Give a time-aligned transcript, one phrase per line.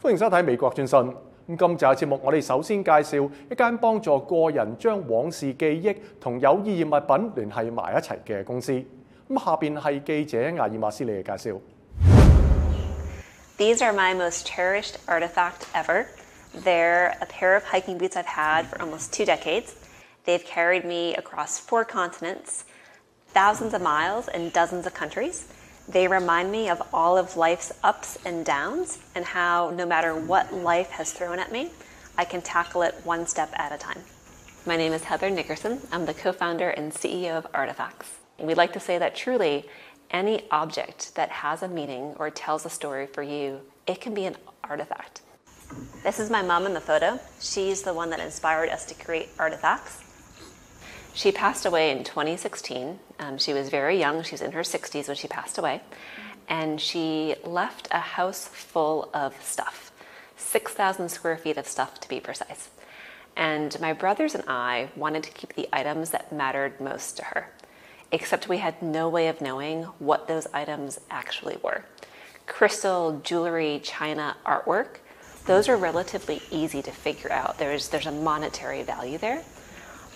[0.00, 0.96] 歡迎收睇美國專訊。
[1.00, 8.72] 咁今集嘅節目，我哋首先介紹一間幫助個人將往事記憶同有意義物品聯繫埋一齊嘅公司。
[9.28, 11.58] 咁下邊係記者亞爾馬斯利嘅介紹。
[13.58, 16.06] These are my most cherished artifact ever.
[16.62, 19.72] They're a pair of hiking boots I've had for almost two decades.
[20.24, 22.62] They've carried me across four continents,
[23.34, 25.48] thousands of miles, and dozens of countries.
[25.88, 30.52] They remind me of all of life's ups and downs and how no matter what
[30.52, 31.70] life has thrown at me,
[32.18, 34.02] I can tackle it one step at a time.
[34.66, 35.80] My name is Heather Nickerson.
[35.90, 38.18] I'm the co founder and CEO of Artifacts.
[38.38, 39.64] We'd like to say that truly,
[40.10, 44.26] any object that has a meaning or tells a story for you, it can be
[44.26, 45.22] an artifact.
[46.02, 47.18] This is my mom in the photo.
[47.40, 50.02] She's the one that inspired us to create artifacts.
[51.18, 52.96] She passed away in 2016.
[53.18, 54.22] Um, she was very young.
[54.22, 55.80] She was in her 60s when she passed away.
[56.48, 59.90] And she left a house full of stuff
[60.36, 62.70] 6,000 square feet of stuff to be precise.
[63.36, 67.50] And my brothers and I wanted to keep the items that mattered most to her,
[68.12, 71.84] except we had no way of knowing what those items actually were.
[72.46, 74.98] Crystal, jewelry, china, artwork,
[75.46, 77.58] those are relatively easy to figure out.
[77.58, 79.42] There's, there's a monetary value there.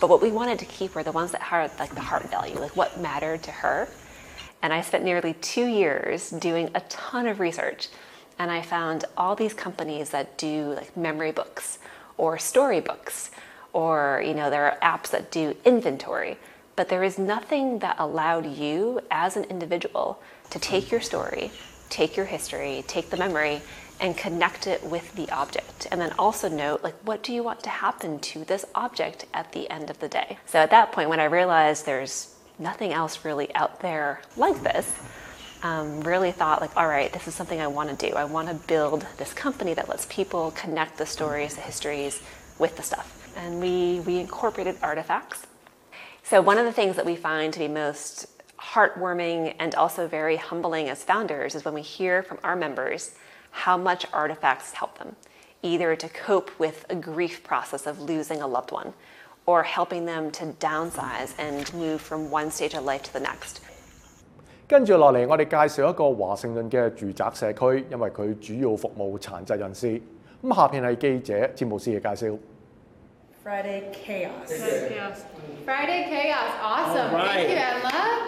[0.00, 2.58] But what we wanted to keep were the ones that had like the heart value,
[2.58, 3.88] like what mattered to her.
[4.62, 7.88] And I spent nearly two years doing a ton of research.
[8.38, 11.78] And I found all these companies that do like memory books
[12.16, 13.30] or storybooks,
[13.72, 16.38] or you know, there are apps that do inventory.
[16.76, 21.50] But there is nothing that allowed you as an individual to take your story,
[21.88, 23.60] take your history, take the memory,
[24.00, 25.88] and connect it with the object.
[25.90, 29.52] And then also note, like, what do you want to happen to this object at
[29.52, 30.38] the end of the day?
[30.46, 34.92] So at that point, when I realized there's nothing else really out there like this,
[35.62, 38.14] um, really thought, like, all right, this is something I want to do.
[38.14, 42.22] I want to build this company that lets people connect the stories, the histories
[42.58, 43.14] with the stuff.
[43.36, 45.46] And we, we incorporated artifacts.
[46.22, 48.26] So, one of the things that we find to be most
[48.57, 53.15] heartwarming and also very humbling as founders is when we hear from our members
[53.51, 55.15] how much artifacts help them,
[55.61, 58.93] either to cope with a grief process of losing a loved one,
[59.45, 63.61] or helping them to downsize and move from one stage of life to the next.
[64.67, 70.01] 跟住落嚟，我哋介绍一个华盛顿嘅住宅社区，因为佢主要服务残疾人士。
[70.41, 72.37] 咁下边系记者詹姆斯嘅介绍。
[73.43, 74.47] Friday chaos.
[74.47, 75.17] Chaos.
[75.65, 76.49] Friday chaos.
[76.63, 77.11] Awesome.
[77.11, 78.25] Thank you, Emma.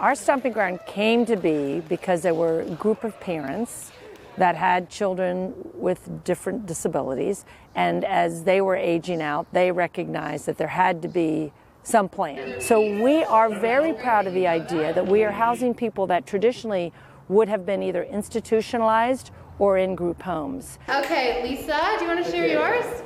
[0.00, 3.92] Our stomping ground came to be because there were a group of parents
[4.38, 7.44] that had children with different disabilities,
[7.74, 11.52] and as they were aging out, they recognized that there had to be
[11.82, 12.62] some plan.
[12.62, 16.94] So we are very proud of the idea that we are housing people that traditionally
[17.28, 20.78] would have been either institutionalized or in group homes.
[20.88, 23.02] Okay, Lisa, do you want to share yours?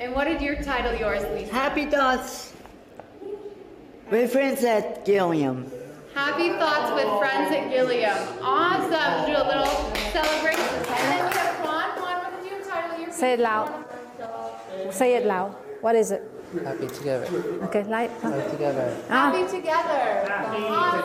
[0.00, 1.52] And what did your title yours, Lisa?
[1.52, 2.52] Happy thoughts
[4.10, 5.70] with friends at Gilliam.
[6.14, 8.16] Happy Thoughts with Friends at Gilliam.
[8.42, 9.26] Awesome.
[9.26, 9.72] Do a little
[10.12, 10.60] celebration.
[10.60, 11.90] And then we have Juan.
[12.00, 13.84] Juan, what did you title your Say it loud.
[14.90, 15.54] Say it loud.
[15.80, 16.22] What is it?
[16.64, 17.26] Happy together.
[17.64, 18.10] Okay, light.
[18.22, 18.96] Happy together.
[19.10, 20.32] Ah, Happy Together.
[20.32, 21.02] Awesome.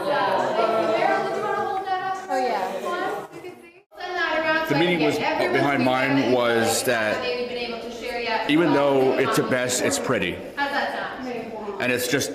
[0.55, 1.03] Thank you.
[1.03, 2.27] Meryl, did you want to hold that up?
[2.29, 2.71] Oh, yeah.
[2.81, 3.83] Juan, you can see.
[3.99, 7.79] Send that around The so I meaning was behind mine was that They've been able
[7.81, 8.49] to share yet.
[8.49, 10.35] even though it's a mess, it's pretty.
[10.55, 11.81] How's that sound?
[11.81, 12.31] And it's just,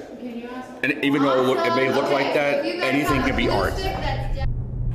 [0.83, 3.49] and even though it may look like that, Okay, so you guys anything can be
[3.49, 3.75] art.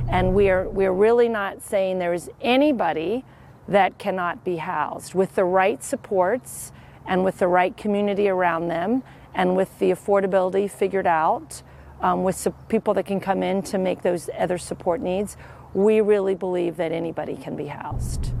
[0.08, 3.24] And we're, we're really not saying there's anybody
[3.68, 5.14] that cannot be housed.
[5.14, 6.72] With the right supports
[7.06, 9.02] and with the right community around them
[9.34, 11.62] and with the affordability figured out,
[12.00, 15.36] um, with some people that can come in to make those other support needs,
[15.72, 18.32] we really believe that anybody can be housed.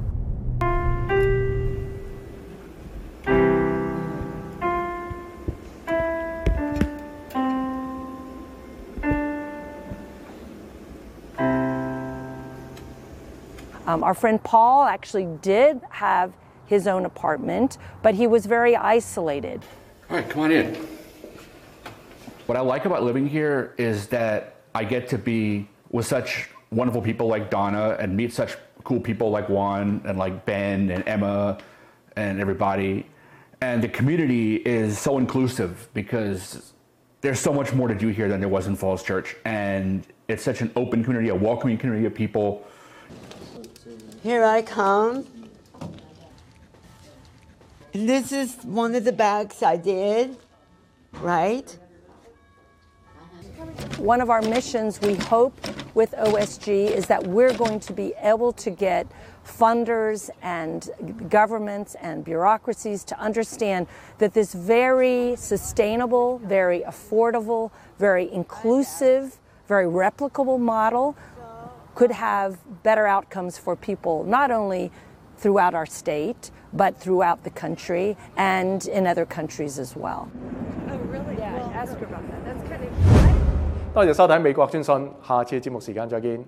[13.86, 16.32] Um, our friend Paul actually did have
[16.66, 19.62] his own apartment, but he was very isolated.
[20.08, 20.74] All right, come on in.
[22.46, 27.02] What I like about living here is that I get to be with such wonderful
[27.02, 31.58] people like Donna and meet such cool people like Juan and like Ben and Emma
[32.16, 33.06] and everybody.
[33.60, 36.72] And the community is so inclusive because
[37.20, 39.36] there's so much more to do here than there was in Falls Church.
[39.44, 42.66] And it's such an open community, a welcoming community of people.
[44.24, 45.26] Here I come.
[47.92, 50.38] And this is one of the bags I did,
[51.20, 51.70] right?
[53.98, 55.54] One of our missions we hope
[55.94, 59.06] with OSG is that we're going to be able to get
[59.46, 60.88] funders and
[61.28, 63.86] governments and bureaucracies to understand
[64.16, 69.38] that this very sustainable, very affordable, very inclusive,
[69.68, 71.14] very replicable model
[71.95, 74.91] could have better outcomes for people, not only
[75.37, 80.29] throughout our state, but throughout the country and in other countries as well.
[80.89, 81.37] Oh, really?
[81.37, 82.45] Yeah, ask her about that.
[82.45, 82.89] That's kind of.
[83.93, 86.45] 多谢收睇美国专讯，下次节目时间再见。